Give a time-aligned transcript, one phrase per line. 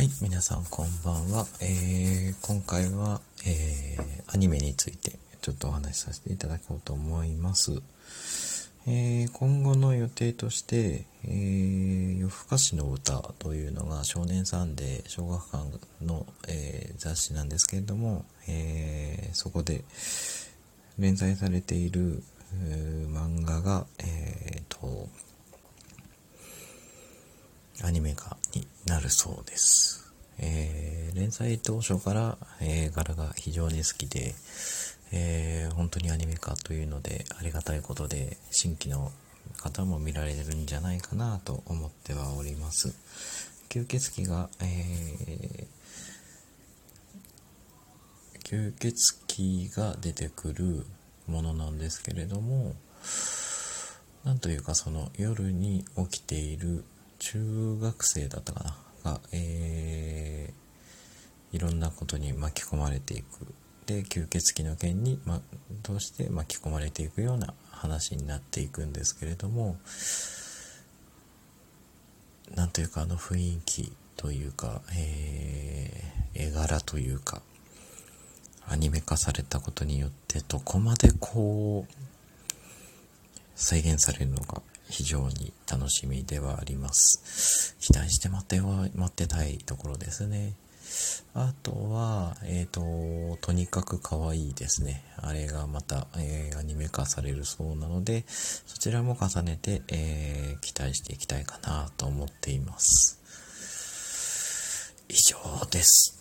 [0.00, 1.46] はい、皆さんこんばんは。
[1.60, 7.82] えー、今回は、えー、アニメについてちょっとお話しさせていただこうと思います。
[8.86, 15.64] えー、今後の予定として、えー、夜更かしの歌というのが少年サンデー小学館
[16.02, 19.84] の、えー、雑誌なんですけれども、えー、そこで
[20.98, 22.22] 連載されている、
[23.12, 25.10] 漫画が、えーと、
[27.82, 29.99] アニメ化になるそうです。
[30.42, 34.34] えー、連載当初から、えー、柄が非常に好きで、
[35.12, 39.12] えー、本当にアニメ化というのでありがたいことで新規の
[39.58, 42.94] 方も見られるんじゃないかなと思ってはおります。
[43.68, 50.86] 吸血鬼が、えー、吸血鬼が出てくる
[51.26, 52.74] ものなんですけれども、
[54.24, 56.84] なんというかその夜に起きている
[57.18, 63.46] 中学生だったかなが、えー、いろんなことに巻き込まれていく。
[63.86, 65.40] で吸血鬼の件に、ま、
[65.82, 69.76] 通して巻き込まれていくような話になっていくんですけれども
[72.54, 77.42] なんというかあの雰囲気というか、えー、絵柄というか
[78.68, 81.92] アニメ化されたことによってどこまでこう
[83.56, 84.62] 再現されるのか。
[84.90, 87.76] 非常に楽しみではあります。
[87.80, 90.54] 期待して待っては、待ってたいところですね。
[91.34, 95.04] あとは、えっ、ー、と、とにかく可愛いですね。
[95.16, 103.18] あれがまた、えー、アニメ化されるそうなので、そちらも重ねて、えー、期待していきたいかなと思っています。
[105.08, 105.36] 以上
[105.70, 106.19] です。